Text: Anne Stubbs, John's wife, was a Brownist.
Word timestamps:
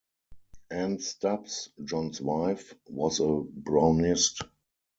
Anne 0.71 0.97
Stubbs, 0.97 1.69
John's 1.83 2.21
wife, 2.21 2.73
was 2.89 3.19
a 3.19 3.23
Brownist. 3.43 4.43